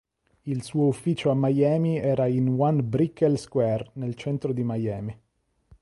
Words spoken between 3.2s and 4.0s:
Square